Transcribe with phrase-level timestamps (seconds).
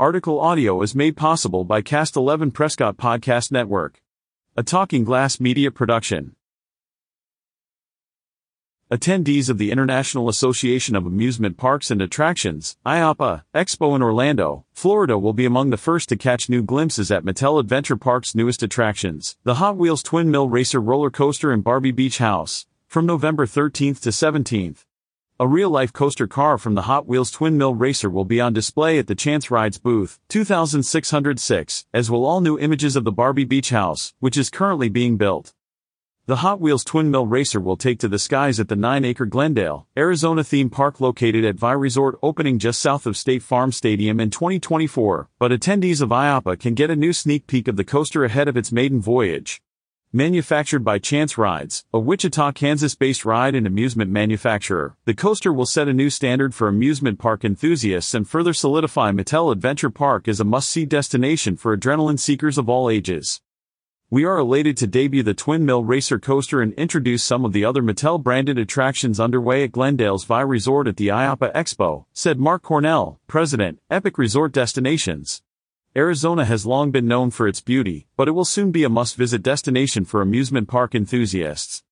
[0.00, 4.02] Article audio is made possible by Cast 11 Prescott Podcast Network,
[4.56, 6.34] a Talking Glass media production.
[8.90, 15.16] Attendees of the International Association of Amusement Parks and Attractions, IAAPA, Expo in Orlando, Florida
[15.16, 19.36] will be among the first to catch new glimpses at Mattel Adventure Park's newest attractions,
[19.44, 24.00] the Hot Wheels Twin Mill Racer roller coaster and Barbie Beach House, from November 13th
[24.00, 24.86] to 17th.
[25.40, 29.00] A real-life coaster car from the Hot Wheels Twin Mill Racer will be on display
[29.00, 33.70] at the Chance Rides booth, 2606, as will all new images of the Barbie Beach
[33.70, 35.52] House, which is currently being built.
[36.26, 39.88] The Hot Wheels Twin Mill Racer will take to the skies at the 9-acre Glendale,
[39.96, 44.30] Arizona theme park located at VAI Resort opening just south of State Farm Stadium in
[44.30, 48.46] 2024, but attendees of IAAPA can get a new sneak peek of the coaster ahead
[48.46, 49.60] of its maiden voyage.
[50.16, 55.88] Manufactured by Chance Rides, a Wichita, Kansas-based ride and amusement manufacturer, the coaster will set
[55.88, 60.44] a new standard for amusement park enthusiasts and further solidify Mattel Adventure Park as a
[60.44, 63.40] must-see destination for adrenaline seekers of all ages.
[64.08, 67.64] We are elated to debut the Twin Mill Racer Coaster and introduce some of the
[67.64, 73.18] other Mattel-branded attractions underway at Glendale's VAI Resort at the IAAPA Expo, said Mark Cornell,
[73.26, 75.42] President, Epic Resort Destinations.
[75.96, 79.44] Arizona has long been known for its beauty, but it will soon be a must-visit
[79.44, 81.84] destination for amusement park enthusiasts.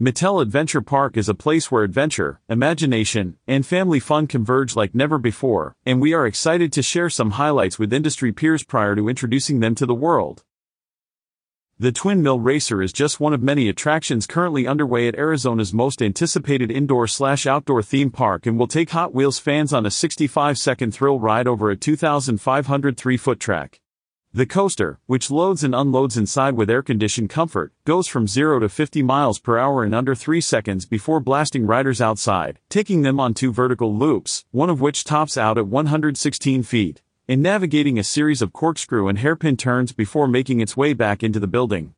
[0.00, 5.18] Mattel Adventure Park is a place where adventure, imagination, and family fun converge like never
[5.18, 9.58] before, and we are excited to share some highlights with industry peers prior to introducing
[9.58, 10.44] them to the world.
[11.80, 16.02] The Twin Mill Racer is just one of many attractions currently underway at Arizona's most
[16.02, 21.46] anticipated indoor-slash-outdoor theme park and will take Hot Wheels fans on a 65-second thrill ride
[21.46, 23.80] over a 2,500 three-foot track.
[24.34, 29.04] The coaster, which loads and unloads inside with air-conditioned comfort, goes from 0 to 50
[29.04, 33.52] miles per hour in under 3 seconds before blasting riders outside, taking them on two
[33.52, 38.54] vertical loops, one of which tops out at 116 feet in navigating a series of
[38.54, 41.92] corkscrew and hairpin turns before making its way back into the building.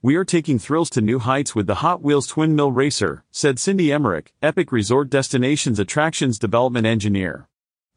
[0.00, 3.58] We are taking thrills to new heights with the Hot Wheels Twin Mill Racer, said
[3.58, 7.46] Cindy Emmerich, Epic Resort Destinations Attractions Development Engineer.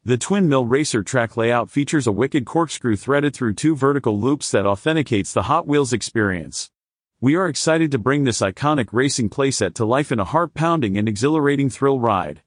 [0.04, 4.50] The Twin Mill Racer track layout features a wicked corkscrew threaded through two vertical loops
[4.50, 6.70] that authenticates the Hot Wheels experience.
[7.18, 11.08] We are excited to bring this iconic racing playset to life in a heart-pounding and
[11.08, 12.42] exhilarating thrill ride.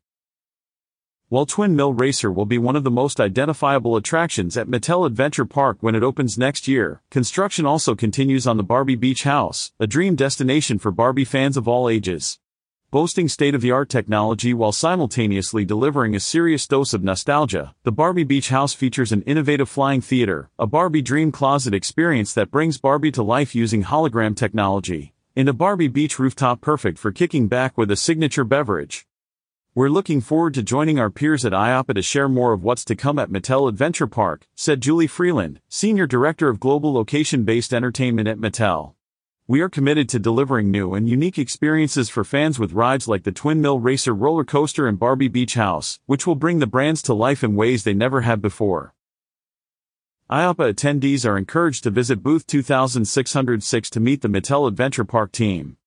[1.31, 5.45] While Twin Mill Racer will be one of the most identifiable attractions at Mattel Adventure
[5.45, 9.87] Park when it opens next year, construction also continues on the Barbie Beach House, a
[9.87, 12.37] dream destination for Barbie fans of all ages.
[12.89, 18.73] Boasting state-of-the-art technology while simultaneously delivering a serious dose of nostalgia, the Barbie Beach House
[18.73, 23.55] features an innovative flying theater, a Barbie Dream Closet experience that brings Barbie to life
[23.55, 28.43] using hologram technology, and a Barbie Beach rooftop perfect for kicking back with a signature
[28.43, 29.07] beverage.
[29.73, 32.93] We're looking forward to joining our peers at IAAPA to share more of what's to
[32.93, 38.37] come at Mattel Adventure Park, said Julie Freeland, Senior Director of Global Location-Based Entertainment at
[38.37, 38.95] Mattel.
[39.47, 43.31] We are committed to delivering new and unique experiences for fans with rides like the
[43.31, 47.13] Twin Mill Racer roller coaster and Barbie Beach House, which will bring the brands to
[47.13, 48.93] life in ways they never have before.
[50.29, 55.77] IAAPA attendees are encouraged to visit booth 2606 to meet the Mattel Adventure Park team.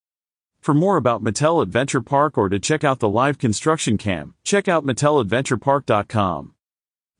[0.65, 4.67] For more about Mattel Adventure Park or to check out the live construction cam, check
[4.67, 6.55] out MattelAdventurePark.com.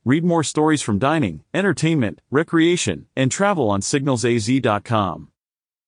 [0.03, 5.27] Read more stories from dining, entertainment, recreation, and travel on signalsaz.com.